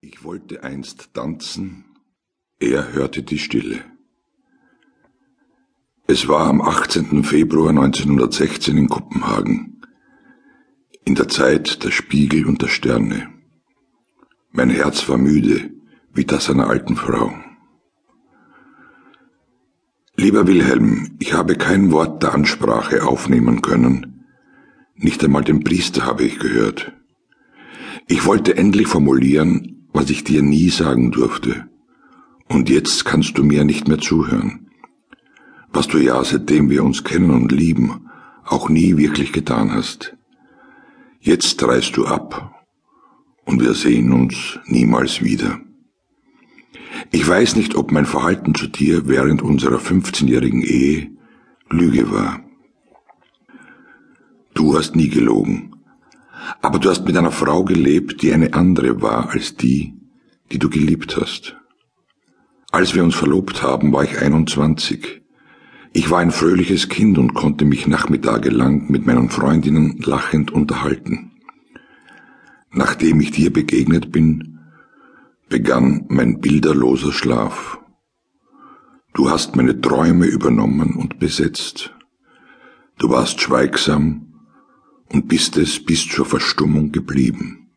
Ich 0.00 0.22
wollte 0.22 0.62
einst 0.62 1.12
tanzen, 1.12 1.84
er 2.60 2.92
hörte 2.92 3.24
die 3.24 3.40
Stille. 3.40 3.80
Es 6.06 6.28
war 6.28 6.46
am 6.46 6.60
18. 6.60 7.24
Februar 7.24 7.70
1916 7.70 8.78
in 8.78 8.88
Kopenhagen, 8.88 9.82
in 11.04 11.16
der 11.16 11.26
Zeit 11.26 11.82
der 11.82 11.90
Spiegel 11.90 12.46
und 12.46 12.62
der 12.62 12.68
Sterne. 12.68 13.28
Mein 14.52 14.70
Herz 14.70 15.08
war 15.08 15.18
müde, 15.18 15.72
wie 16.14 16.24
das 16.24 16.48
einer 16.48 16.68
alten 16.68 16.94
Frau. 16.94 17.34
Lieber 20.14 20.46
Wilhelm, 20.46 21.16
ich 21.18 21.32
habe 21.32 21.56
kein 21.56 21.90
Wort 21.90 22.22
der 22.22 22.34
Ansprache 22.34 23.02
aufnehmen 23.02 23.62
können, 23.62 24.24
nicht 24.94 25.24
einmal 25.24 25.42
den 25.42 25.64
Priester 25.64 26.06
habe 26.06 26.22
ich 26.22 26.38
gehört. 26.38 26.92
Ich 28.06 28.24
wollte 28.26 28.56
endlich 28.56 28.86
formulieren, 28.86 29.74
was 29.92 30.10
ich 30.10 30.24
dir 30.24 30.42
nie 30.42 30.70
sagen 30.70 31.10
durfte. 31.10 31.68
Und 32.48 32.70
jetzt 32.70 33.04
kannst 33.04 33.36
du 33.36 33.44
mir 33.44 33.64
nicht 33.64 33.88
mehr 33.88 33.98
zuhören. 33.98 34.70
Was 35.72 35.88
du 35.88 35.98
ja, 35.98 36.22
seitdem 36.24 36.70
wir 36.70 36.82
uns 36.82 37.04
kennen 37.04 37.30
und 37.30 37.52
lieben, 37.52 38.08
auch 38.44 38.68
nie 38.68 38.96
wirklich 38.96 39.32
getan 39.32 39.72
hast. 39.72 40.16
Jetzt 41.20 41.62
reist 41.62 41.96
du 41.96 42.06
ab 42.06 42.64
und 43.44 43.60
wir 43.60 43.74
sehen 43.74 44.12
uns 44.12 44.58
niemals 44.66 45.22
wieder. 45.22 45.60
Ich 47.10 47.26
weiß 47.26 47.56
nicht, 47.56 47.74
ob 47.74 47.92
mein 47.92 48.06
Verhalten 48.06 48.54
zu 48.54 48.66
dir 48.66 49.08
während 49.08 49.42
unserer 49.42 49.78
15-jährigen 49.78 50.62
Ehe 50.62 51.10
Lüge 51.70 52.10
war. 52.10 52.40
Du 54.54 54.76
hast 54.76 54.96
nie 54.96 55.08
gelogen, 55.08 55.67
aber 56.60 56.78
du 56.78 56.90
hast 56.90 57.04
mit 57.04 57.16
einer 57.16 57.30
Frau 57.30 57.64
gelebt, 57.64 58.22
die 58.22 58.32
eine 58.32 58.54
andere 58.54 59.00
war 59.00 59.30
als 59.30 59.56
die, 59.56 59.94
die 60.50 60.58
du 60.58 60.68
geliebt 60.68 61.16
hast. 61.16 61.56
Als 62.70 62.94
wir 62.94 63.02
uns 63.02 63.14
verlobt 63.14 63.62
haben, 63.62 63.92
war 63.92 64.04
ich 64.04 64.20
21. 64.20 65.22
Ich 65.92 66.10
war 66.10 66.18
ein 66.18 66.30
fröhliches 66.30 66.88
Kind 66.88 67.16
und 67.16 67.34
konnte 67.34 67.64
mich 67.64 67.86
nachmittagelang 67.86 68.90
mit 68.90 69.06
meinen 69.06 69.30
Freundinnen 69.30 69.98
lachend 69.98 70.50
unterhalten. 70.50 71.32
Nachdem 72.70 73.20
ich 73.20 73.30
dir 73.30 73.52
begegnet 73.52 74.12
bin, 74.12 74.58
begann 75.48 76.04
mein 76.08 76.40
bilderloser 76.40 77.12
Schlaf. 77.12 77.78
Du 79.14 79.30
hast 79.30 79.56
meine 79.56 79.80
Träume 79.80 80.26
übernommen 80.26 80.94
und 80.94 81.18
besetzt. 81.18 81.94
Du 82.98 83.08
warst 83.08 83.40
schweigsam 83.40 84.27
und 85.08 85.28
bist 85.28 85.56
es 85.56 85.84
bis 85.84 86.06
zur 86.06 86.26
Verstummung 86.26 86.92
geblieben. 86.92 87.68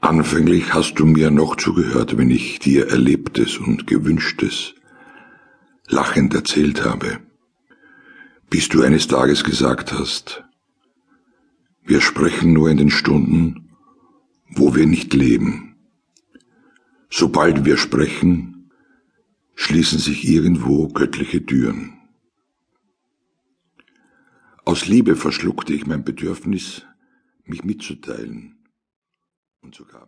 Anfänglich 0.00 0.72
hast 0.72 0.94
du 0.94 1.06
mir 1.06 1.30
noch 1.30 1.56
zugehört, 1.56 2.16
wenn 2.16 2.30
ich 2.30 2.58
dir 2.58 2.88
Erlebtes 2.88 3.58
und 3.58 3.86
Gewünschtes 3.86 4.74
lachend 5.88 6.34
erzählt 6.34 6.84
habe, 6.84 7.20
bis 8.50 8.68
du 8.68 8.82
eines 8.82 9.08
Tages 9.08 9.42
gesagt 9.42 9.92
hast, 9.92 10.44
wir 11.84 12.00
sprechen 12.00 12.52
nur 12.52 12.70
in 12.70 12.76
den 12.76 12.90
Stunden, 12.90 13.70
wo 14.48 14.74
wir 14.74 14.86
nicht 14.86 15.14
leben. 15.14 15.76
Sobald 17.10 17.64
wir 17.64 17.76
sprechen, 17.76 18.70
schließen 19.54 19.98
sich 19.98 20.28
irgendwo 20.28 20.88
göttliche 20.88 21.44
Türen. 21.46 21.94
Aus 24.68 24.88
Liebe 24.88 25.14
verschluckte 25.14 25.72
ich 25.72 25.86
mein 25.86 26.02
Bedürfnis, 26.02 26.84
mich 27.44 27.62
mitzuteilen 27.62 28.56
und 29.60 29.76
sogar 29.76 30.04